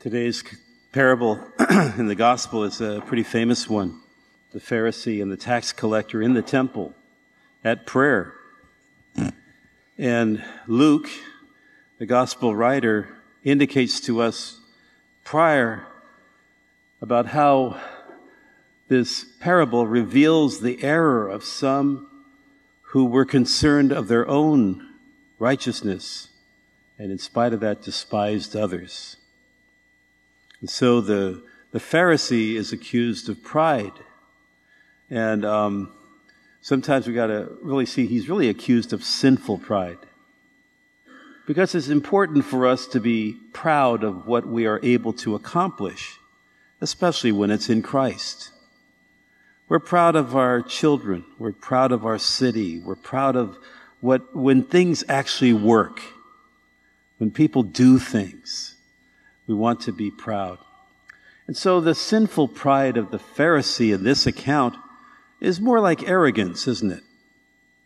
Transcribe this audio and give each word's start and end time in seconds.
Today's 0.00 0.42
parable 0.92 1.38
in 1.98 2.06
the 2.06 2.14
gospel 2.14 2.64
is 2.64 2.80
a 2.80 3.02
pretty 3.04 3.22
famous 3.22 3.68
one. 3.68 4.00
The 4.50 4.58
Pharisee 4.58 5.20
and 5.20 5.30
the 5.30 5.36
tax 5.36 5.74
collector 5.74 6.22
in 6.22 6.32
the 6.32 6.40
temple 6.40 6.94
at 7.62 7.84
prayer. 7.84 8.32
And 9.98 10.42
Luke, 10.66 11.10
the 11.98 12.06
gospel 12.06 12.56
writer, 12.56 13.14
indicates 13.44 14.00
to 14.00 14.22
us 14.22 14.60
prior 15.22 15.86
about 17.02 17.26
how 17.26 17.78
this 18.88 19.26
parable 19.38 19.86
reveals 19.86 20.60
the 20.60 20.82
error 20.82 21.28
of 21.28 21.44
some 21.44 22.08
who 22.80 23.04
were 23.04 23.26
concerned 23.26 23.92
of 23.92 24.08
their 24.08 24.26
own 24.26 24.94
righteousness 25.38 26.30
and 26.98 27.12
in 27.12 27.18
spite 27.18 27.52
of 27.52 27.60
that 27.60 27.82
despised 27.82 28.56
others. 28.56 29.18
And 30.60 30.68
so 30.68 31.00
the, 31.00 31.42
the 31.72 31.78
Pharisee 31.78 32.54
is 32.54 32.72
accused 32.72 33.28
of 33.28 33.42
pride. 33.42 33.92
And 35.08 35.44
um, 35.44 35.92
sometimes 36.60 37.06
we 37.06 37.14
got 37.14 37.28
to 37.28 37.50
really 37.62 37.86
see 37.86 38.06
he's 38.06 38.28
really 38.28 38.48
accused 38.48 38.92
of 38.92 39.02
sinful 39.02 39.58
pride. 39.58 39.98
Because 41.46 41.74
it's 41.74 41.88
important 41.88 42.44
for 42.44 42.66
us 42.66 42.86
to 42.88 43.00
be 43.00 43.36
proud 43.52 44.04
of 44.04 44.26
what 44.26 44.46
we 44.46 44.66
are 44.66 44.78
able 44.82 45.12
to 45.14 45.34
accomplish, 45.34 46.18
especially 46.80 47.32
when 47.32 47.50
it's 47.50 47.68
in 47.68 47.82
Christ. 47.82 48.50
We're 49.68 49.80
proud 49.80 50.16
of 50.16 50.36
our 50.36 50.62
children. 50.62 51.24
We're 51.38 51.52
proud 51.52 51.92
of 51.92 52.04
our 52.04 52.18
city. 52.18 52.78
We're 52.78 52.96
proud 52.96 53.36
of 53.36 53.56
what, 54.00 54.34
when 54.34 54.62
things 54.62 55.04
actually 55.08 55.52
work, 55.52 56.00
when 57.18 57.30
people 57.30 57.62
do 57.62 57.98
things. 57.98 58.76
We 59.50 59.56
want 59.56 59.80
to 59.80 59.92
be 59.92 60.12
proud. 60.12 60.58
And 61.48 61.56
so 61.56 61.80
the 61.80 61.92
sinful 61.92 62.46
pride 62.46 62.96
of 62.96 63.10
the 63.10 63.18
Pharisee 63.18 63.92
in 63.92 64.04
this 64.04 64.24
account 64.24 64.76
is 65.40 65.60
more 65.60 65.80
like 65.80 66.08
arrogance, 66.08 66.68
isn't 66.68 66.92
it? 66.92 67.02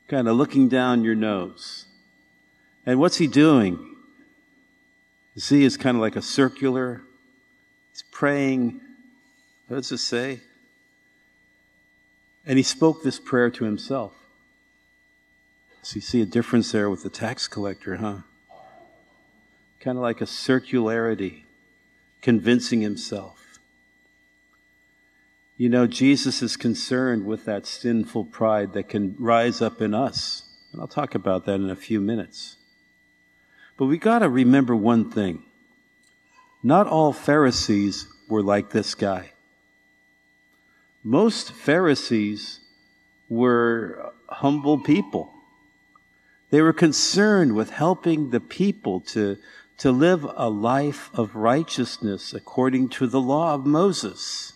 Kind 0.07 0.29
of 0.29 0.37
looking 0.37 0.69
down 0.69 1.05
your 1.05 1.15
nose. 1.15 1.87
And 2.85 3.01
what's 3.01 3.17
he 3.17 3.27
doing? 3.27 3.79
You 5.35 5.41
see, 5.41 5.65
it's 5.65 5.79
kind 5.79 5.97
of 5.97 6.03
like 6.03 6.17
a 6.17 6.21
circular. 6.21 7.01
He's 7.93 8.03
praying. 8.11 8.83
What 9.69 9.79
does 9.79 9.91
it 9.91 9.99
say? 9.99 10.41
And 12.45 12.59
he 12.59 12.63
spoke 12.63 13.03
this 13.03 13.19
prayer 13.19 13.49
to 13.49 13.65
himself. 13.65 14.13
So 15.81 15.95
you 15.95 16.03
see 16.03 16.21
a 16.21 16.27
difference 16.27 16.73
there 16.73 16.91
with 16.91 17.03
the 17.03 17.09
tax 17.09 17.49
collector, 17.49 17.97
huh? 17.97 18.19
Kind 19.81 19.97
of 19.97 20.03
like 20.03 20.21
a 20.21 20.27
circularity 20.27 21.44
convincing 22.25 22.81
himself. 22.81 23.61
You 25.59 25.69
know, 25.69 25.87
Jesus 25.87 26.41
is 26.41 26.57
concerned 26.57 27.27
with 27.27 27.45
that 27.45 27.67
sinful 27.67 28.25
pride 28.25 28.73
that 28.73 28.89
can 28.89 29.15
rise 29.19 29.61
up 29.61 29.83
in 29.83 29.93
us. 29.93 30.43
And 30.73 30.81
I'll 30.81 30.89
talk 30.89 31.15
about 31.15 31.45
that 31.45 31.57
in 31.57 31.69
a 31.69 31.77
few 31.77 32.01
minutes. 32.01 32.57
But 33.77 33.87
we 33.87 33.99
got 33.99 34.21
to 34.21 34.31
remember 34.31 34.75
one 34.75 35.11
thing. 35.11 35.43
Not 36.63 36.87
all 36.87 37.13
Pharisees 37.13 38.09
were 38.27 38.43
like 38.43 38.71
this 38.71 38.95
guy. 38.95 39.33
Most 41.03 41.53
Pharisees 41.53 42.61
were 43.29 44.15
humble 44.31 44.79
people. 44.79 45.31
They 46.49 46.63
were 46.63 46.73
concerned 46.73 47.55
with 47.55 47.69
helping 47.69 48.31
the 48.31 48.41
people 48.41 49.01
to 49.13 49.37
to 49.79 49.91
live 49.91 50.27
a 50.37 50.49
life 50.49 51.11
of 51.15 51.35
righteousness 51.35 52.33
according 52.33 52.89
to 52.89 53.07
the 53.07 53.21
law 53.21 53.55
of 53.55 53.67
Moses. 53.67 54.53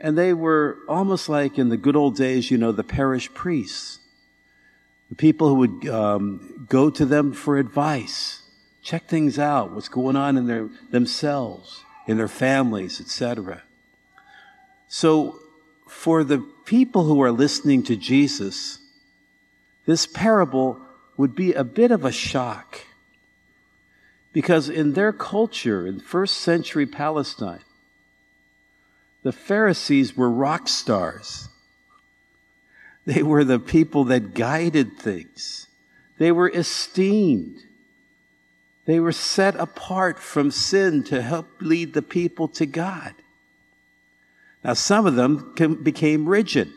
And 0.00 0.16
they 0.16 0.32
were 0.32 0.78
almost 0.88 1.28
like 1.28 1.58
in 1.58 1.68
the 1.68 1.76
good 1.76 1.96
old 1.96 2.16
days, 2.16 2.50
you 2.50 2.58
know, 2.58 2.72
the 2.72 2.84
parish 2.84 3.32
priests, 3.34 3.98
the 5.08 5.14
people 5.14 5.48
who 5.48 5.54
would 5.56 5.88
um, 5.88 6.66
go 6.68 6.90
to 6.90 7.04
them 7.04 7.32
for 7.32 7.58
advice, 7.58 8.42
check 8.82 9.06
things 9.06 9.38
out, 9.38 9.72
what's 9.72 9.88
going 9.88 10.16
on 10.16 10.36
in 10.36 10.46
their 10.46 10.68
themselves, 10.90 11.84
in 12.06 12.16
their 12.16 12.28
families, 12.28 13.00
etc. 13.00 13.62
So, 14.88 15.38
for 15.86 16.24
the 16.24 16.38
people 16.64 17.04
who 17.04 17.20
are 17.22 17.32
listening 17.32 17.82
to 17.84 17.96
Jesus, 17.96 18.78
this 19.86 20.06
parable 20.06 20.80
would 21.16 21.34
be 21.34 21.52
a 21.52 21.64
bit 21.64 21.90
of 21.90 22.04
a 22.04 22.12
shock 22.12 22.86
because 24.32 24.68
in 24.68 24.92
their 24.92 25.12
culture, 25.12 25.86
in 25.86 26.00
first 26.00 26.36
century 26.38 26.86
Palestine, 26.86 27.64
the 29.22 29.32
Pharisees 29.32 30.16
were 30.16 30.30
rock 30.30 30.68
stars. 30.68 31.48
They 33.04 33.22
were 33.22 33.44
the 33.44 33.58
people 33.58 34.04
that 34.04 34.34
guided 34.34 34.98
things. 34.98 35.66
They 36.18 36.32
were 36.32 36.48
esteemed. 36.48 37.58
They 38.84 39.00
were 39.00 39.12
set 39.12 39.56
apart 39.56 40.18
from 40.18 40.50
sin 40.50 41.04
to 41.04 41.22
help 41.22 41.46
lead 41.60 41.92
the 41.92 42.02
people 42.02 42.48
to 42.48 42.66
God. 42.66 43.14
Now, 44.62 44.74
some 44.74 45.06
of 45.06 45.14
them 45.16 45.54
became 45.82 46.28
rigid, 46.28 46.68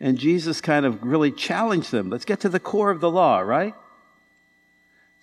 and 0.00 0.18
Jesus 0.18 0.60
kind 0.60 0.84
of 0.84 1.04
really 1.04 1.30
challenged 1.30 1.92
them. 1.92 2.10
Let's 2.10 2.24
get 2.24 2.40
to 2.40 2.48
the 2.48 2.60
core 2.60 2.90
of 2.90 3.00
the 3.00 3.10
law, 3.10 3.38
right? 3.40 3.74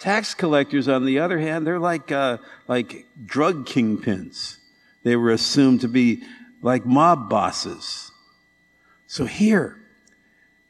Tax 0.04 0.34
collectors, 0.34 0.90
on 0.90 1.06
the 1.06 1.20
other 1.20 1.40
hand, 1.40 1.66
they're 1.66 1.80
like, 1.80 2.12
uh, 2.12 2.40
like 2.68 3.06
drug 3.26 3.66
kingpins. 3.66 4.58
They 5.04 5.16
were 5.16 5.32
assumed 5.32 5.80
to 5.80 5.88
be 5.88 6.24
like 6.62 6.86
mob 6.86 7.30
bosses. 7.30 8.12
So 9.08 9.24
here, 9.24 9.80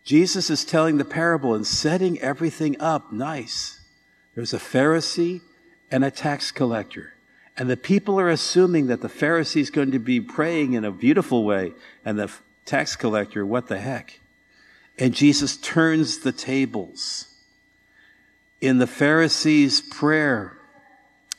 Jesus 0.04 0.52
is 0.52 0.64
telling 0.64 0.98
the 0.98 1.04
parable 1.04 1.56
and 1.56 1.66
setting 1.66 2.20
everything 2.20 2.80
up 2.80 3.12
nice. 3.12 3.82
There's 4.36 4.54
a 4.54 4.60
Pharisee 4.60 5.42
and 5.90 6.06
a 6.06 6.12
tax 6.12 6.52
collector. 6.52 7.16
And 7.58 7.68
the 7.68 7.76
people 7.76 8.20
are 8.20 8.30
assuming 8.30 8.86
that 8.86 9.02
the 9.02 9.10
Pharisee 9.10 9.62
is 9.62 9.72
going 9.72 9.90
to 9.94 10.00
be 10.00 10.22
praying 10.22 10.74
in 10.74 10.86
a 10.86 10.92
beautiful 10.92 11.44
way 11.44 11.74
and 12.06 12.20
the 12.20 12.32
tax 12.66 12.96
collector, 12.96 13.44
what 13.44 13.66
the 13.66 13.80
heck? 13.80 14.20
And 15.00 15.16
Jesus 15.16 15.58
turns 15.58 16.20
the 16.20 16.32
tables 16.32 17.33
in 18.64 18.78
the 18.78 18.88
Pharisee's 18.88 19.82
prayer, 19.82 20.58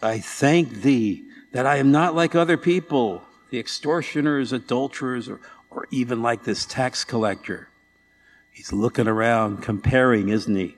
I 0.03 0.19
thank 0.19 0.83
thee 0.83 1.25
that 1.53 1.65
I 1.65 1.79
am 1.79 1.91
not 1.91 2.15
like 2.15 2.35
other 2.35 2.59
people, 2.59 3.23
the 3.49 3.59
extortioners, 3.59 4.53
adulterers, 4.53 5.27
or, 5.27 5.41
or 5.71 5.87
even 5.91 6.21
like 6.21 6.45
this 6.45 6.67
tax 6.67 7.03
collector. 7.03 7.71
He's 8.51 8.75
looking 8.75 9.09
around, 9.09 9.63
comparing, 9.63 10.29
isn't 10.29 10.55
he? 10.55 10.77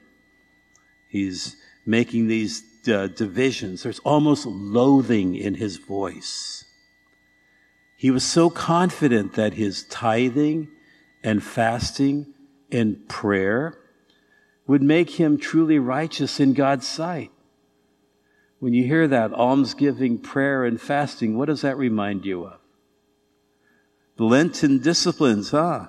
He's 1.08 1.56
making 1.84 2.28
these 2.28 2.62
uh, 2.86 3.08
divisions. 3.08 3.82
There's 3.82 3.98
almost 3.98 4.46
loathing 4.46 5.34
in 5.34 5.54
his 5.54 5.78
voice. 5.78 6.64
He 7.96 8.12
was 8.12 8.22
so 8.22 8.50
confident 8.50 9.32
that 9.32 9.54
his 9.54 9.82
tithing 9.82 10.68
and 11.24 11.42
fasting 11.42 12.34
and 12.70 13.08
prayer 13.08 13.80
would 14.66 14.82
make 14.82 15.10
him 15.10 15.38
truly 15.38 15.78
righteous 15.78 16.40
in 16.40 16.52
God's 16.52 16.86
sight. 16.86 17.30
When 18.58 18.72
you 18.72 18.84
hear 18.84 19.06
that 19.06 19.32
almsgiving, 19.32 20.18
prayer, 20.18 20.64
and 20.64 20.80
fasting, 20.80 21.36
what 21.36 21.46
does 21.46 21.60
that 21.62 21.76
remind 21.76 22.24
you 22.24 22.44
of? 22.44 22.58
The 24.16 24.24
Lenten 24.24 24.78
disciplines, 24.78 25.50
huh? 25.50 25.88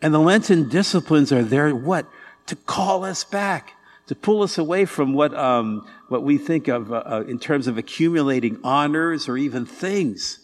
And 0.00 0.12
the 0.12 0.18
Lenten 0.18 0.68
disciplines 0.68 1.32
are 1.32 1.44
there, 1.44 1.74
what? 1.74 2.06
To 2.46 2.56
call 2.56 3.04
us 3.04 3.22
back, 3.22 3.74
to 4.08 4.16
pull 4.16 4.42
us 4.42 4.58
away 4.58 4.84
from 4.84 5.14
what, 5.14 5.32
um, 5.34 5.86
what 6.08 6.24
we 6.24 6.36
think 6.36 6.66
of 6.66 6.92
uh, 6.92 7.02
uh 7.06 7.24
in 7.28 7.38
terms 7.38 7.68
of 7.68 7.78
accumulating 7.78 8.58
honors 8.64 9.28
or 9.28 9.36
even 9.36 9.64
things. 9.64 10.40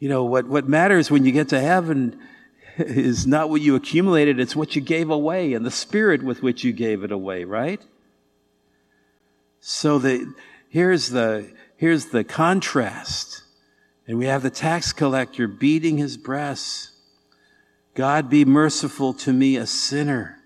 You 0.00 0.08
know, 0.08 0.24
what, 0.24 0.48
what 0.48 0.68
matters 0.68 1.10
when 1.10 1.24
you 1.24 1.30
get 1.30 1.48
to 1.50 1.60
heaven 1.60 2.18
is 2.78 3.26
not 3.26 3.50
what 3.50 3.60
you 3.60 3.74
accumulated, 3.74 4.40
it's 4.40 4.56
what 4.56 4.76
you 4.76 4.82
gave 4.82 5.10
away 5.10 5.52
and 5.52 5.64
the 5.64 5.70
spirit 5.70 6.22
with 6.22 6.42
which 6.42 6.64
you 6.64 6.72
gave 6.72 7.02
it 7.04 7.12
away, 7.12 7.44
right? 7.44 7.82
So 9.60 9.98
the, 9.98 10.34
here's 10.68 11.10
the, 11.10 11.50
here's 11.76 12.06
the 12.06 12.24
contrast. 12.24 13.42
And 14.06 14.18
we 14.18 14.26
have 14.26 14.42
the 14.42 14.50
tax 14.50 14.92
collector 14.92 15.46
beating 15.46 15.98
his 15.98 16.16
breast. 16.16 16.90
God 17.94 18.30
be 18.30 18.44
merciful 18.44 19.12
to 19.14 19.32
me, 19.32 19.56
a 19.56 19.66
sinner. 19.66 20.38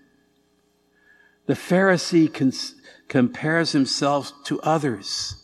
The 1.45 1.53
Pharisee 1.53 2.33
cons- 2.33 2.75
compares 3.07 3.71
himself 3.71 4.31
to 4.45 4.59
others. 4.61 5.35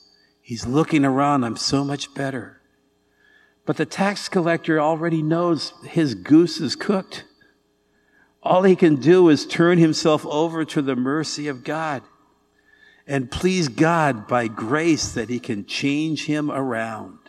He's 0.41 0.65
looking 0.65 1.05
around, 1.05 1.43
I'm 1.43 1.57
so 1.57 1.85
much 1.85 2.13
better. 2.13 2.58
But 3.69 3.77
the 3.77 3.85
tax 3.85 4.29
collector 4.29 4.81
already 4.81 5.21
knows 5.21 5.73
his 5.83 6.15
goose 6.15 6.59
is 6.59 6.75
cooked. 6.75 7.23
All 8.41 8.63
he 8.63 8.75
can 8.75 8.95
do 8.95 9.29
is 9.29 9.45
turn 9.45 9.77
himself 9.77 10.25
over 10.25 10.65
to 10.65 10.81
the 10.81 10.95
mercy 10.95 11.47
of 11.47 11.63
God. 11.63 12.01
and 13.05 13.29
please 13.29 13.67
God 13.67 14.27
by 14.27 14.47
grace 14.47 15.11
that 15.11 15.29
he 15.29 15.39
can 15.39 15.67
change 15.67 16.25
him 16.25 16.49
around. 16.49 17.19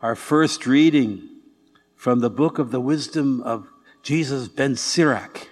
Our 0.00 0.14
first 0.14 0.64
reading 0.64 1.28
from 1.96 2.20
the 2.20 2.30
book 2.30 2.60
of 2.60 2.70
the 2.70 2.80
wisdom 2.80 3.40
of 3.40 3.66
Jesus 4.04 4.46
ben 4.46 4.76
Sirach 4.76 5.48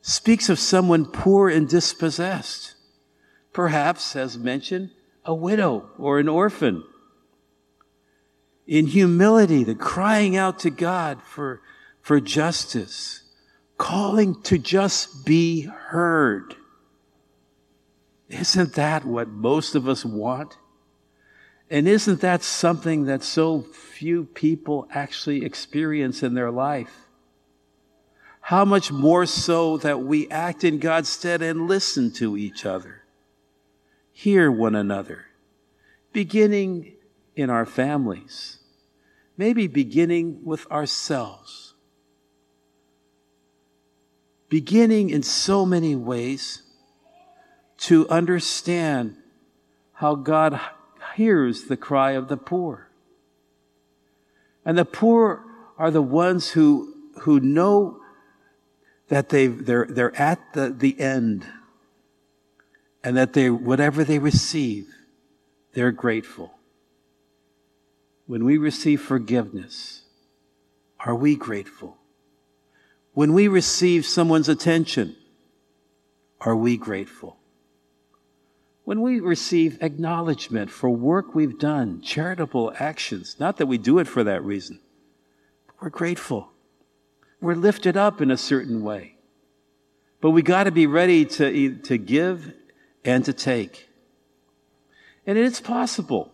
speaks 0.00 0.48
of 0.48 0.58
someone 0.58 1.04
poor 1.04 1.50
and 1.50 1.68
dispossessed, 1.68 2.74
perhaps, 3.52 4.16
as 4.16 4.38
mentioned, 4.38 4.92
a 5.26 5.34
widow 5.34 5.90
or 5.98 6.18
an 6.18 6.26
orphan. 6.26 6.84
In 8.70 8.86
humility, 8.86 9.64
the 9.64 9.74
crying 9.74 10.36
out 10.36 10.60
to 10.60 10.70
God 10.70 11.20
for, 11.24 11.60
for 12.00 12.20
justice, 12.20 13.22
calling 13.76 14.40
to 14.42 14.58
just 14.58 15.26
be 15.26 15.62
heard. 15.62 16.54
Isn't 18.28 18.74
that 18.74 19.04
what 19.04 19.26
most 19.26 19.74
of 19.74 19.88
us 19.88 20.04
want? 20.04 20.56
And 21.68 21.88
isn't 21.88 22.20
that 22.20 22.44
something 22.44 23.06
that 23.06 23.24
so 23.24 23.62
few 23.62 24.26
people 24.26 24.86
actually 24.92 25.44
experience 25.44 26.22
in 26.22 26.34
their 26.34 26.52
life? 26.52 27.08
How 28.40 28.64
much 28.64 28.92
more 28.92 29.26
so 29.26 29.78
that 29.78 30.02
we 30.02 30.30
act 30.30 30.62
in 30.62 30.78
God's 30.78 31.08
stead 31.08 31.42
and 31.42 31.66
listen 31.66 32.12
to 32.12 32.36
each 32.36 32.64
other, 32.64 33.02
hear 34.12 34.48
one 34.48 34.76
another, 34.76 35.26
beginning 36.12 36.92
in 37.34 37.50
our 37.50 37.66
families, 37.66 38.58
maybe 39.40 39.66
beginning 39.66 40.44
with 40.44 40.70
ourselves, 40.70 41.72
beginning 44.50 45.08
in 45.08 45.22
so 45.22 45.64
many 45.64 45.96
ways 45.96 46.60
to 47.78 48.06
understand 48.10 49.16
how 49.94 50.14
God 50.14 50.60
hears 51.16 51.64
the 51.64 51.76
cry 51.78 52.10
of 52.10 52.28
the 52.28 52.36
poor. 52.36 52.90
And 54.62 54.76
the 54.76 54.84
poor 54.84 55.42
are 55.78 55.90
the 55.90 56.02
ones 56.02 56.50
who, 56.50 56.92
who 57.22 57.40
know 57.40 57.98
that 59.08 59.30
they, 59.30 59.46
they're, 59.46 59.86
they're 59.88 60.14
at 60.20 60.52
the, 60.52 60.68
the 60.68 61.00
end 61.00 61.46
and 63.02 63.16
that 63.16 63.32
they, 63.32 63.48
whatever 63.48 64.04
they 64.04 64.18
receive, 64.18 64.86
they're 65.72 65.92
grateful. 65.92 66.59
When 68.30 68.44
we 68.44 68.58
receive 68.58 69.02
forgiveness, 69.02 70.02
are 71.00 71.16
we 71.16 71.34
grateful? 71.34 71.96
When 73.12 73.32
we 73.32 73.48
receive 73.48 74.06
someone's 74.06 74.48
attention, 74.48 75.16
are 76.40 76.54
we 76.54 76.76
grateful? 76.76 77.38
When 78.84 79.02
we 79.02 79.18
receive 79.18 79.82
acknowledgement 79.82 80.70
for 80.70 80.88
work 80.88 81.34
we've 81.34 81.58
done, 81.58 82.02
charitable 82.02 82.72
actions, 82.78 83.34
not 83.40 83.56
that 83.56 83.66
we 83.66 83.78
do 83.78 83.98
it 83.98 84.06
for 84.06 84.22
that 84.22 84.44
reason, 84.44 84.78
but 85.66 85.74
we're 85.82 85.90
grateful. 85.90 86.52
We're 87.40 87.56
lifted 87.56 87.96
up 87.96 88.20
in 88.20 88.30
a 88.30 88.36
certain 88.36 88.84
way. 88.84 89.16
But 90.20 90.30
we 90.30 90.42
got 90.42 90.64
to 90.64 90.70
be 90.70 90.86
ready 90.86 91.24
to, 91.24 91.74
to 91.78 91.98
give 91.98 92.52
and 93.04 93.24
to 93.24 93.32
take. 93.32 93.88
And 95.26 95.36
it's 95.36 95.60
possible. 95.60 96.32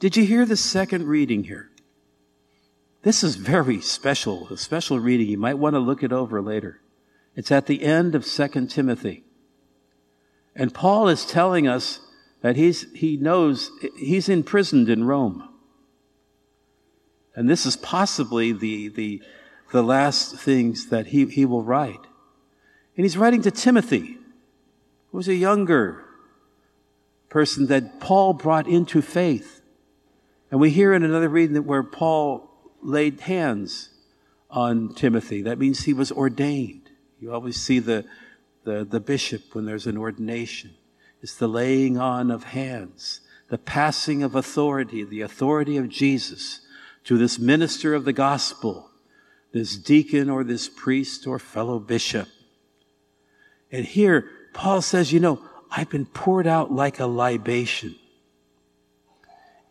Did 0.00 0.16
you 0.16 0.24
hear 0.24 0.46
the 0.46 0.56
second 0.56 1.06
reading 1.06 1.44
here? 1.44 1.70
This 3.02 3.22
is 3.22 3.36
very 3.36 3.82
special, 3.82 4.48
a 4.48 4.56
special 4.56 4.98
reading. 4.98 5.28
You 5.28 5.38
might 5.38 5.58
want 5.58 5.74
to 5.74 5.78
look 5.80 6.02
it 6.02 6.12
over 6.12 6.40
later. 6.40 6.80
It's 7.36 7.52
at 7.52 7.66
the 7.66 7.82
end 7.82 8.14
of 8.14 8.26
2 8.26 8.66
Timothy. 8.66 9.24
And 10.56 10.72
Paul 10.74 11.08
is 11.08 11.26
telling 11.26 11.68
us 11.68 12.00
that 12.40 12.56
he's, 12.56 12.90
he 12.94 13.18
knows 13.18 13.70
he's 13.98 14.30
imprisoned 14.30 14.88
in 14.88 15.04
Rome. 15.04 15.46
And 17.34 17.48
this 17.48 17.66
is 17.66 17.76
possibly 17.76 18.52
the, 18.52 18.88
the, 18.88 19.22
the 19.70 19.82
last 19.82 20.36
things 20.36 20.86
that 20.88 21.08
he, 21.08 21.26
he 21.26 21.44
will 21.44 21.62
write. 21.62 22.00
And 22.96 23.04
he's 23.04 23.18
writing 23.18 23.42
to 23.42 23.50
Timothy, 23.50 24.16
who's 25.12 25.28
a 25.28 25.34
younger 25.34 26.04
person 27.28 27.66
that 27.66 28.00
Paul 28.00 28.32
brought 28.32 28.66
into 28.66 29.02
faith. 29.02 29.59
And 30.50 30.60
we 30.60 30.70
hear 30.70 30.92
in 30.92 31.02
another 31.02 31.28
reading 31.28 31.54
that 31.54 31.62
where 31.62 31.82
Paul 31.82 32.50
laid 32.82 33.20
hands 33.20 33.90
on 34.50 34.94
Timothy. 34.94 35.42
That 35.42 35.58
means 35.58 35.82
he 35.82 35.92
was 35.92 36.10
ordained. 36.10 36.90
You 37.20 37.32
always 37.32 37.56
see 37.56 37.78
the, 37.78 38.04
the, 38.64 38.84
the 38.84 39.00
bishop 39.00 39.54
when 39.54 39.66
there's 39.66 39.86
an 39.86 39.96
ordination. 39.96 40.74
It's 41.22 41.36
the 41.36 41.48
laying 41.48 41.98
on 41.98 42.30
of 42.30 42.44
hands, 42.44 43.20
the 43.48 43.58
passing 43.58 44.22
of 44.22 44.34
authority, 44.34 45.04
the 45.04 45.20
authority 45.20 45.76
of 45.76 45.88
Jesus 45.88 46.60
to 47.04 47.18
this 47.18 47.38
minister 47.38 47.94
of 47.94 48.04
the 48.04 48.12
gospel, 48.12 48.90
this 49.52 49.76
deacon 49.76 50.30
or 50.30 50.44
this 50.44 50.68
priest 50.68 51.26
or 51.26 51.38
fellow 51.38 51.78
bishop. 51.78 52.28
And 53.70 53.84
here, 53.84 54.28
Paul 54.52 54.82
says, 54.82 55.12
you 55.12 55.20
know, 55.20 55.40
I've 55.70 55.90
been 55.90 56.06
poured 56.06 56.46
out 56.46 56.72
like 56.72 56.98
a 56.98 57.06
libation. 57.06 57.94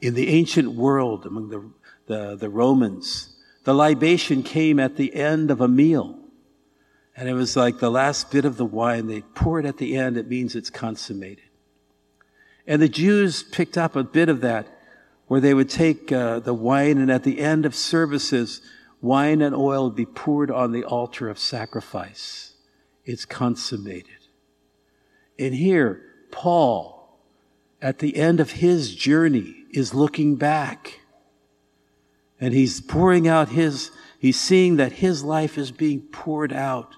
In 0.01 0.13
the 0.13 0.29
ancient 0.29 0.71
world, 0.71 1.25
among 1.25 1.49
the, 1.49 1.69
the, 2.07 2.35
the 2.35 2.49
Romans, 2.49 3.35
the 3.63 3.73
libation 3.73 4.43
came 4.43 4.79
at 4.79 4.95
the 4.95 5.13
end 5.13 5.51
of 5.51 5.61
a 5.61 5.67
meal. 5.67 6.17
And 7.15 7.27
it 7.27 7.33
was 7.33 7.57
like 7.57 7.79
the 7.79 7.91
last 7.91 8.31
bit 8.31 8.45
of 8.45 8.57
the 8.57 8.65
wine, 8.65 9.07
they 9.07 9.21
pour 9.21 9.59
it 9.59 9.65
at 9.65 9.77
the 9.77 9.97
end, 9.97 10.15
it 10.15 10.29
means 10.29 10.55
it's 10.55 10.69
consummated. 10.69 11.43
And 12.65 12.81
the 12.81 12.87
Jews 12.87 13.43
picked 13.43 13.77
up 13.77 13.95
a 13.95 14.03
bit 14.03 14.29
of 14.29 14.41
that 14.41 14.67
where 15.27 15.41
they 15.41 15.53
would 15.53 15.69
take 15.69 16.11
uh, 16.11 16.39
the 16.39 16.53
wine 16.53 16.97
and 16.97 17.11
at 17.11 17.23
the 17.23 17.39
end 17.39 17.65
of 17.65 17.75
services, 17.75 18.61
wine 19.01 19.41
and 19.41 19.53
oil 19.53 19.85
would 19.85 19.95
be 19.95 20.05
poured 20.05 20.49
on 20.49 20.71
the 20.71 20.83
altar 20.83 21.29
of 21.29 21.37
sacrifice. 21.37 22.53
It's 23.05 23.25
consummated. 23.25 24.17
And 25.37 25.53
here, 25.53 26.01
Paul, 26.31 27.19
at 27.81 27.99
the 27.99 28.17
end 28.17 28.39
of 28.39 28.51
his 28.51 28.95
journey, 28.95 29.58
is 29.71 29.93
looking 29.93 30.35
back. 30.35 30.99
And 32.39 32.53
he's 32.53 32.81
pouring 32.81 33.27
out 33.27 33.49
his, 33.49 33.91
he's 34.17 34.39
seeing 34.39 34.77
that 34.77 34.93
his 34.93 35.23
life 35.23 35.57
is 35.57 35.71
being 35.71 36.01
poured 36.01 36.53
out 36.53 36.95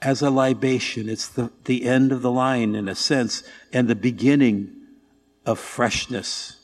as 0.00 0.22
a 0.22 0.30
libation. 0.30 1.08
It's 1.08 1.28
the, 1.28 1.52
the 1.64 1.84
end 1.84 2.12
of 2.12 2.22
the 2.22 2.30
line 2.30 2.74
in 2.74 2.88
a 2.88 2.94
sense 2.94 3.42
and 3.72 3.88
the 3.88 3.94
beginning 3.94 4.74
of 5.44 5.58
freshness. 5.58 6.56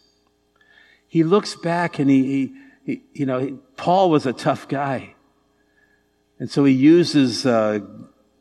He 1.09 1.23
looks 1.23 1.55
back 1.55 1.99
and 1.99 2.11
he, 2.11 2.23
he, 2.25 2.53
he 2.85 3.03
you 3.13 3.27
know, 3.27 3.59
Paul 3.77 4.11
was 4.11 4.27
a 4.27 4.33
tough 4.33 4.69
guy. 4.69 5.15
And 6.39 6.51
so 6.51 6.65
he 6.65 6.73
uses 6.73 7.47
uh, 7.47 7.81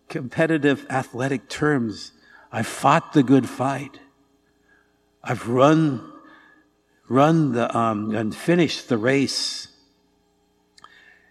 competitive 0.09 0.85
athletic 0.89 1.47
terms. 1.49 2.11
I 2.51 2.61
fought 2.63 3.13
the 3.13 3.23
good 3.23 3.49
fight. 3.49 3.99
I've 5.23 5.47
run, 5.47 6.11
run 7.07 7.53
the, 7.53 7.75
um, 7.77 8.15
and 8.15 8.35
finish 8.35 8.81
the 8.81 8.97
race. 8.97 9.67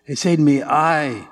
He 0.06 0.14
said 0.14 0.38
to 0.38 0.42
me, 0.42 0.62
I 0.62 1.28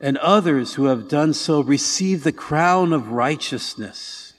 and 0.00 0.16
others 0.18 0.74
who 0.74 0.86
have 0.86 1.08
done 1.08 1.34
so 1.34 1.60
receive 1.60 2.24
the 2.24 2.32
crown 2.32 2.92
of 2.92 3.12
righteousness. 3.12 4.32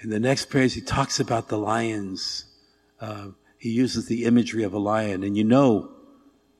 In 0.00 0.10
the 0.10 0.18
next 0.18 0.46
praise, 0.46 0.74
he 0.74 0.80
talks 0.80 1.20
about 1.20 1.48
the 1.48 1.58
lions. 1.58 2.46
Uh, 3.00 3.28
he 3.56 3.70
uses 3.70 4.06
the 4.06 4.24
imagery 4.24 4.64
of 4.64 4.74
a 4.74 4.78
lion, 4.78 5.22
and 5.22 5.36
you 5.36 5.44
know 5.44 5.92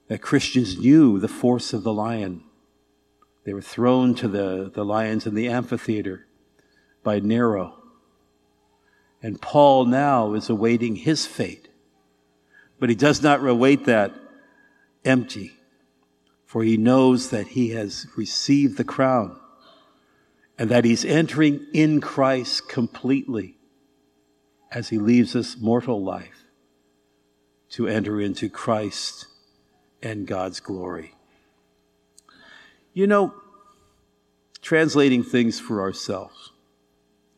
that 0.07 0.23
Christians 0.23 0.79
knew 0.79 1.19
the 1.19 1.27
force 1.27 1.73
of 1.73 1.83
the 1.83 1.93
lion. 1.93 2.45
They 3.45 3.53
were 3.53 3.61
thrown 3.61 4.15
to 4.17 4.29
the, 4.29 4.71
the 4.73 4.85
lions 4.85 5.27
in 5.27 5.35
the 5.35 5.49
amphitheater 5.49 6.27
by 7.03 7.19
Nero. 7.19 7.82
And 9.23 9.41
Paul 9.41 9.87
now 9.87 10.35
is 10.35 10.51
awaiting 10.51 10.97
his 10.97 11.27
fate. 11.27 11.69
But 12.81 12.89
he 12.89 12.97
does 12.97 13.23
not 13.23 13.47
await 13.47 13.85
that 13.87 14.13
empty 15.05 15.53
for 16.53 16.63
he 16.63 16.77
knows 16.77 17.31
that 17.31 17.47
he 17.47 17.71
has 17.71 18.07
received 18.15 18.77
the 18.77 18.85
crown 18.85 19.41
and 20.59 20.71
that 20.71 20.85
he's 20.85 21.03
entering 21.03 21.67
in 21.73 21.99
Christ 21.99 22.69
completely 22.69 23.57
as 24.71 24.91
he 24.91 24.99
leaves 24.99 25.33
this 25.33 25.57
mortal 25.59 26.05
life 26.05 26.45
to 27.71 27.89
enter 27.89 28.21
into 28.21 28.51
Christ 28.51 29.29
and 30.03 30.27
God's 30.27 30.61
glory. 30.61 31.15
You 32.93 33.07
know, 33.07 33.33
translating 34.61 35.23
things 35.23 35.59
for 35.59 35.81
ourselves, 35.81 36.52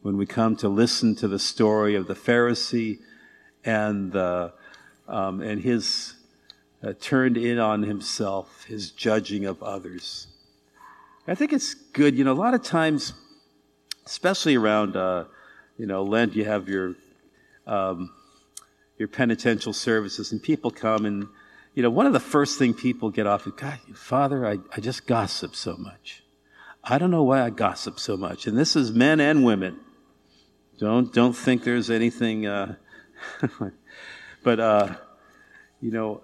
when 0.04 0.18
we 0.18 0.26
come 0.26 0.54
to 0.54 0.68
listen 0.68 1.14
to 1.14 1.26
the 1.26 1.38
story 1.38 1.94
of 1.94 2.06
the 2.06 2.14
Pharisee 2.14 2.98
and, 3.64 4.12
the, 4.12 4.52
um, 5.08 5.40
and 5.40 5.62
his 5.62 6.12
uh, 6.82 6.92
turned 7.00 7.38
in 7.38 7.58
on 7.58 7.82
himself, 7.84 8.64
his 8.64 8.90
judging 8.90 9.46
of 9.46 9.62
others. 9.62 10.26
I 11.26 11.34
think 11.34 11.54
it's 11.54 11.72
good. 11.72 12.18
You 12.18 12.24
know, 12.24 12.32
a 12.32 12.34
lot 12.34 12.52
of 12.52 12.62
times, 12.62 13.14
especially 14.04 14.56
around, 14.56 14.94
uh, 14.94 15.24
you 15.78 15.86
know, 15.86 16.02
Lent, 16.02 16.36
you 16.36 16.44
have 16.44 16.68
your 16.68 16.96
um, 17.66 18.12
your 18.98 19.08
penitential 19.08 19.72
services, 19.72 20.32
and 20.32 20.42
people 20.42 20.70
come 20.70 21.06
and, 21.06 21.28
you 21.72 21.82
know, 21.82 21.88
one 21.88 22.04
of 22.04 22.12
the 22.12 22.20
first 22.20 22.58
thing 22.58 22.74
people 22.74 23.08
get 23.08 23.26
off 23.26 23.46
is, 23.46 23.54
God, 23.54 23.78
Father, 23.94 24.46
I, 24.46 24.58
I 24.70 24.80
just 24.80 25.06
gossip 25.06 25.56
so 25.56 25.78
much. 25.78 26.22
I 26.84 26.98
don't 26.98 27.10
know 27.10 27.22
why 27.22 27.40
I 27.40 27.48
gossip 27.48 27.98
so 27.98 28.18
much. 28.18 28.46
And 28.46 28.58
this 28.58 28.76
is 28.76 28.92
men 28.92 29.18
and 29.18 29.46
women. 29.46 29.80
Don't 30.78 31.12
don't 31.12 31.32
think 31.32 31.64
there's 31.64 31.90
anything. 31.90 32.46
Uh, 32.46 32.74
but 34.42 34.60
uh, 34.60 34.94
you 35.80 35.90
know, 35.90 36.22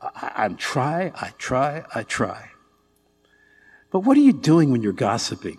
I, 0.00 0.32
I'm 0.36 0.56
try, 0.56 1.12
I 1.20 1.32
try, 1.38 1.84
I 1.94 2.02
try. 2.02 2.50
But 3.90 4.00
what 4.00 4.16
are 4.16 4.20
you 4.20 4.32
doing 4.32 4.70
when 4.70 4.82
you're 4.82 4.92
gossiping? 4.92 5.58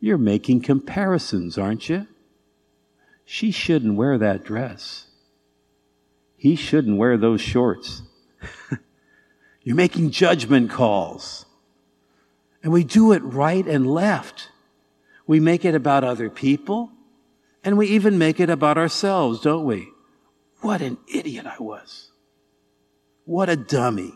You're 0.00 0.18
making 0.18 0.60
comparisons, 0.62 1.56
aren't 1.56 1.88
you? 1.88 2.06
She 3.24 3.50
shouldn't 3.50 3.94
wear 3.94 4.18
that 4.18 4.44
dress. 4.44 5.06
He 6.36 6.56
shouldn't 6.56 6.98
wear 6.98 7.16
those 7.16 7.40
shorts. 7.40 8.02
You're 9.62 9.76
making 9.76 10.10
judgment 10.10 10.70
calls. 10.70 11.46
And 12.62 12.70
we 12.70 12.84
do 12.84 13.12
it 13.12 13.22
right 13.22 13.66
and 13.66 13.86
left. 13.86 14.50
We 15.26 15.40
make 15.40 15.64
it 15.64 15.74
about 15.74 16.04
other 16.04 16.28
people, 16.28 16.90
and 17.62 17.78
we 17.78 17.88
even 17.88 18.18
make 18.18 18.40
it 18.40 18.50
about 18.50 18.76
ourselves, 18.76 19.40
don't 19.40 19.64
we? 19.64 19.88
What 20.60 20.80
an 20.80 20.98
idiot 21.12 21.46
I 21.46 21.56
was. 21.58 22.10
What 23.24 23.48
a 23.48 23.56
dummy. 23.56 24.12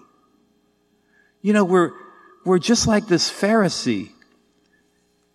You 1.40 1.52
know, 1.52 1.64
we're, 1.64 1.92
we're 2.44 2.58
just 2.58 2.86
like 2.86 3.06
this 3.06 3.30
Pharisee 3.30 4.10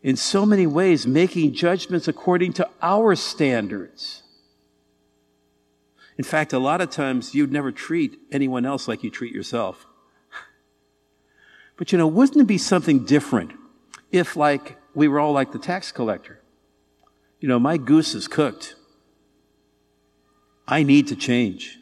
in 0.04 0.16
so 0.16 0.46
many 0.46 0.68
ways, 0.68 1.08
making 1.08 1.54
judgments 1.54 2.08
according 2.08 2.54
to 2.54 2.70
our 2.82 3.16
standards. 3.16 4.22
In 6.18 6.24
fact, 6.24 6.54
a 6.54 6.60
lot 6.60 6.82
of 6.82 6.90
times 6.90 7.34
you'd 7.34 7.52
never 7.52 7.72
treat 7.72 8.20
anyone 8.32 8.66
else 8.66 8.88
like 8.88 9.04
you 9.04 9.10
treat 9.10 9.34
yourself. 9.34 9.88
But 11.78 11.92
you 11.92 11.98
know, 11.98 12.08
wouldn't 12.08 12.40
it 12.40 12.48
be 12.48 12.60
something 12.60 13.06
different 13.06 13.52
if, 14.12 14.36
like, 14.36 14.78
we 14.94 15.08
were 15.08 15.20
all 15.20 15.34
like 15.34 15.52
the 15.52 15.60
tax 15.60 15.92
collector? 15.92 16.40
You 17.40 17.48
know, 17.48 17.60
my 17.60 17.78
goose 17.78 18.16
is 18.16 18.28
cooked. 18.28 18.76
I 20.68 20.84
need 20.84 21.08
to 21.08 21.16
change. 21.16 21.78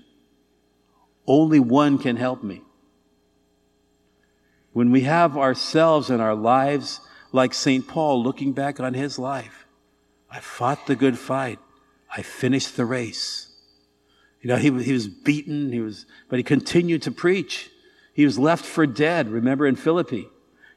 Only 1.27 1.59
one 1.59 1.97
can 1.97 2.15
help 2.15 2.43
me. 2.43 2.61
When 4.73 4.91
we 4.91 5.01
have 5.01 5.37
ourselves 5.37 6.09
and 6.09 6.21
our 6.21 6.35
lives 6.35 7.01
like 7.31 7.53
St. 7.53 7.87
Paul 7.87 8.23
looking 8.23 8.53
back 8.53 8.79
on 8.79 8.93
his 8.93 9.17
life. 9.17 9.65
I 10.29 10.39
fought 10.39 10.87
the 10.87 10.95
good 10.95 11.17
fight. 11.17 11.59
I 12.15 12.21
finished 12.21 12.75
the 12.75 12.85
race. 12.85 13.47
You 14.41 14.49
know, 14.49 14.57
he, 14.57 14.71
he 14.83 14.93
was 14.93 15.07
beaten, 15.07 15.71
he 15.71 15.79
was, 15.79 16.05
but 16.29 16.39
he 16.39 16.43
continued 16.43 17.01
to 17.03 17.11
preach. 17.11 17.69
He 18.13 18.25
was 18.25 18.39
left 18.39 18.65
for 18.65 18.85
dead, 18.85 19.29
remember 19.29 19.67
in 19.67 19.75
Philippi. 19.75 20.27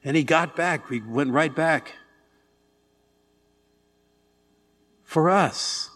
And 0.04 0.16
he 0.16 0.22
got 0.22 0.54
back, 0.54 0.88
he 0.88 1.00
went 1.00 1.32
right 1.32 1.54
back. 1.54 1.92
For 5.14 5.30
us, 5.30 5.90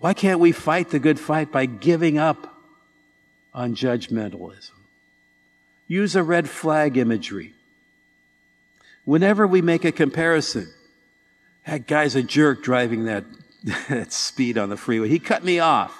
why 0.00 0.12
can't 0.12 0.40
we 0.40 0.50
fight 0.50 0.90
the 0.90 0.98
good 0.98 1.20
fight 1.20 1.52
by 1.52 1.66
giving 1.66 2.18
up 2.18 2.52
on 3.54 3.76
judgmentalism? 3.76 4.72
Use 5.86 6.16
a 6.16 6.24
red 6.24 6.50
flag 6.50 6.96
imagery. 6.96 7.54
Whenever 9.04 9.46
we 9.46 9.62
make 9.62 9.84
a 9.84 9.92
comparison, 9.92 10.68
that 11.64 11.86
guy's 11.86 12.16
a 12.16 12.22
jerk 12.24 12.60
driving 12.60 13.04
that, 13.04 13.24
that 13.88 14.12
speed 14.12 14.58
on 14.58 14.68
the 14.68 14.76
freeway. 14.76 15.08
He 15.08 15.20
cut 15.20 15.44
me 15.44 15.60
off. 15.60 15.96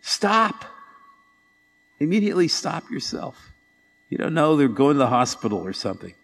Stop. 0.00 0.64
Immediately 2.00 2.48
stop 2.48 2.90
yourself. 2.90 3.52
You 4.08 4.18
don't 4.18 4.34
know 4.34 4.56
they're 4.56 4.66
going 4.66 4.94
to 4.94 4.98
the 4.98 5.06
hospital 5.06 5.60
or 5.60 5.72
something. 5.72 6.14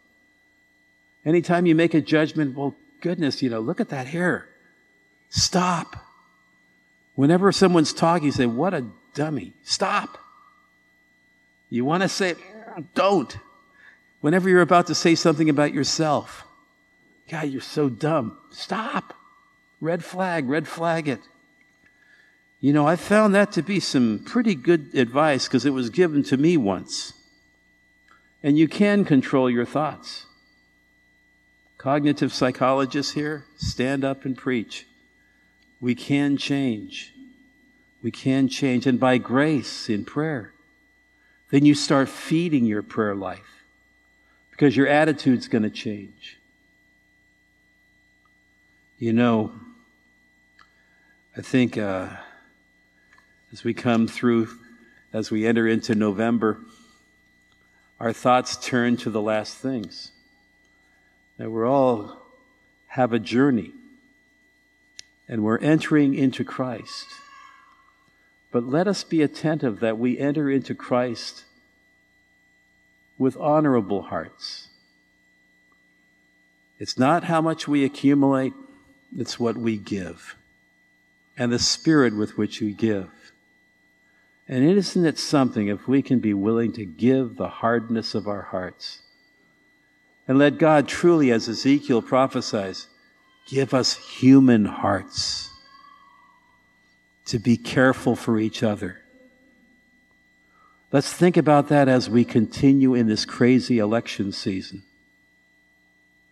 Anytime 1.24 1.64
you 1.64 1.76
make 1.76 1.94
a 1.94 2.00
judgment, 2.00 2.56
well, 2.56 2.74
goodness, 3.00 3.40
you 3.40 3.48
know, 3.48 3.60
look 3.60 3.78
at 3.78 3.90
that 3.90 4.08
hair. 4.08 4.48
Stop. 5.34 5.96
Whenever 7.16 7.50
someone's 7.50 7.92
talking, 7.92 8.26
you 8.26 8.32
say, 8.32 8.46
What 8.46 8.72
a 8.72 8.86
dummy. 9.14 9.52
Stop. 9.64 10.16
You 11.68 11.84
want 11.84 12.04
to 12.04 12.08
say, 12.08 12.36
Don't. 12.94 13.36
Whenever 14.20 14.48
you're 14.48 14.62
about 14.62 14.86
to 14.86 14.94
say 14.94 15.16
something 15.16 15.50
about 15.50 15.74
yourself, 15.74 16.44
God, 17.28 17.48
you're 17.48 17.60
so 17.60 17.88
dumb. 17.88 18.38
Stop. 18.52 19.12
Red 19.80 20.04
flag, 20.04 20.48
red 20.48 20.68
flag 20.68 21.08
it. 21.08 21.20
You 22.60 22.72
know, 22.72 22.86
I 22.86 22.94
found 22.94 23.34
that 23.34 23.50
to 23.52 23.62
be 23.62 23.80
some 23.80 24.20
pretty 24.24 24.54
good 24.54 24.94
advice 24.94 25.48
because 25.48 25.66
it 25.66 25.70
was 25.70 25.90
given 25.90 26.22
to 26.24 26.36
me 26.36 26.56
once. 26.56 27.12
And 28.40 28.56
you 28.56 28.68
can 28.68 29.04
control 29.04 29.50
your 29.50 29.66
thoughts. 29.66 30.26
Cognitive 31.76 32.32
psychologists 32.32 33.14
here, 33.14 33.46
stand 33.56 34.04
up 34.04 34.24
and 34.24 34.38
preach. 34.38 34.86
We 35.84 35.94
can 35.94 36.38
change. 36.38 37.12
We 38.02 38.10
can 38.10 38.48
change. 38.48 38.86
And 38.86 38.98
by 38.98 39.18
grace 39.18 39.90
in 39.90 40.06
prayer, 40.06 40.54
then 41.50 41.66
you 41.66 41.74
start 41.74 42.08
feeding 42.08 42.64
your 42.64 42.82
prayer 42.82 43.14
life 43.14 43.66
because 44.50 44.78
your 44.78 44.88
attitude's 44.88 45.46
going 45.46 45.62
to 45.62 45.68
change. 45.68 46.38
You 48.96 49.12
know, 49.12 49.52
I 51.36 51.42
think 51.42 51.76
uh, 51.76 52.08
as 53.52 53.62
we 53.62 53.74
come 53.74 54.08
through, 54.08 54.48
as 55.12 55.30
we 55.30 55.46
enter 55.46 55.68
into 55.68 55.94
November, 55.94 56.60
our 58.00 58.14
thoughts 58.14 58.56
turn 58.56 58.96
to 58.96 59.10
the 59.10 59.20
last 59.20 59.58
things. 59.58 60.12
That 61.36 61.50
we're 61.50 61.68
all 61.68 62.22
have 62.86 63.12
a 63.12 63.18
journey 63.18 63.72
and 65.28 65.42
we're 65.42 65.58
entering 65.58 66.14
into 66.14 66.44
Christ. 66.44 67.06
But 68.50 68.64
let 68.64 68.86
us 68.86 69.04
be 69.04 69.22
attentive 69.22 69.80
that 69.80 69.98
we 69.98 70.18
enter 70.18 70.50
into 70.50 70.74
Christ 70.74 71.44
with 73.18 73.36
honorable 73.36 74.02
hearts. 74.02 74.68
It's 76.78 76.98
not 76.98 77.24
how 77.24 77.40
much 77.40 77.66
we 77.66 77.84
accumulate, 77.84 78.52
it's 79.16 79.38
what 79.40 79.56
we 79.56 79.76
give 79.76 80.36
and 81.36 81.52
the 81.52 81.58
spirit 81.58 82.16
with 82.16 82.38
which 82.38 82.60
we 82.60 82.72
give. 82.72 83.10
And 84.46 84.64
isn't 84.64 85.06
it 85.06 85.18
something 85.18 85.68
if 85.68 85.88
we 85.88 86.02
can 86.02 86.20
be 86.20 86.34
willing 86.34 86.72
to 86.74 86.84
give 86.84 87.36
the 87.36 87.48
hardness 87.48 88.14
of 88.14 88.28
our 88.28 88.42
hearts 88.42 89.00
and 90.26 90.38
let 90.38 90.58
God 90.58 90.88
truly, 90.88 91.30
as 91.30 91.48
Ezekiel 91.48 92.00
prophesies, 92.00 92.86
give 93.46 93.74
us 93.74 93.96
human 93.96 94.64
hearts 94.64 95.50
to 97.26 97.38
be 97.38 97.56
careful 97.56 98.16
for 98.16 98.38
each 98.38 98.62
other 98.62 99.04
Let's 100.94 101.12
think 101.12 101.36
about 101.36 101.70
that 101.70 101.88
as 101.88 102.08
we 102.08 102.24
continue 102.24 102.94
in 102.94 103.08
this 103.08 103.24
crazy 103.24 103.80
election 103.80 104.30
season. 104.30 104.84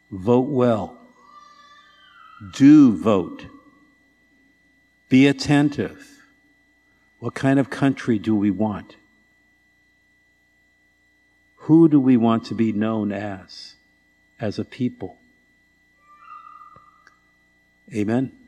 Vote 0.09 0.49
well. 0.51 1.01
Do 2.55 2.97
vote. 2.97 3.47
Be 5.09 5.27
attentive. 5.27 6.23
What 7.19 7.35
kind 7.35 7.59
of 7.59 7.71
country 7.71 8.21
do 8.21 8.37
we 8.37 8.53
want? 8.53 8.95
Who 11.57 11.89
do 11.89 11.99
we 11.99 12.17
want 12.17 12.45
to 12.45 12.55
be 12.55 12.71
known 12.71 13.11
as, 13.11 13.75
as 14.39 14.61
a 14.61 14.65
people? 14.65 15.19
Amen. 17.95 18.42